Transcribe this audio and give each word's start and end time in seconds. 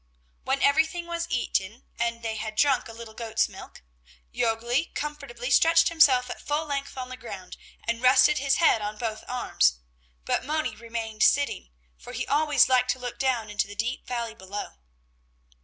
When 0.45 0.63
everything 0.63 1.05
was 1.05 1.29
eaten 1.29 1.85
and 1.99 2.23
they 2.23 2.37
had 2.37 2.55
drunk 2.55 2.87
a 2.87 2.91
little 2.91 3.13
goat's 3.13 3.47
milk, 3.47 3.83
Jörgli 4.33 4.95
comfortably 4.95 5.51
stretched 5.51 5.89
himself 5.89 6.27
at 6.31 6.41
full 6.41 6.65
length 6.65 6.97
on 6.97 7.09
the 7.09 7.17
ground, 7.17 7.55
and 7.83 8.01
rested 8.01 8.39
his 8.39 8.55
head 8.55 8.81
on 8.81 8.97
both 8.97 9.23
arms, 9.27 9.75
but 10.25 10.43
Moni 10.43 10.75
remained 10.75 11.21
sitting, 11.21 11.69
for 11.99 12.13
he 12.13 12.25
always 12.25 12.67
liked 12.67 12.89
to 12.93 12.99
look 12.99 13.19
down 13.19 13.51
into 13.51 13.67
the 13.67 13.75
deep 13.75 14.07
valley 14.07 14.33
below. 14.33 14.79